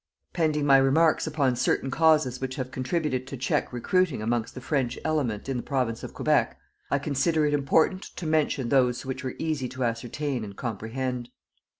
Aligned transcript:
Pending 0.33 0.65
my 0.65 0.77
remarks 0.77 1.27
upon 1.27 1.55
certain 1.55 1.91
causes 1.91 2.41
which 2.41 2.55
have 2.55 2.71
contributed 2.71 3.27
to 3.27 3.37
check 3.37 3.71
recruiting 3.71 4.19
amongst 4.19 4.55
the 4.55 4.59
French 4.59 4.97
element 5.05 5.47
in 5.47 5.57
the 5.57 5.61
Province 5.61 6.01
of 6.01 6.15
Quebec, 6.15 6.57
I 6.89 6.97
consider 6.97 7.45
it 7.45 7.53
important 7.53 8.01
to 8.15 8.25
mention 8.25 8.69
those 8.69 9.05
which 9.05 9.23
were 9.23 9.35
easy 9.37 9.69
to 9.69 9.83
ascertain 9.83 10.43
and 10.43 10.55
comprehend. 10.55 11.29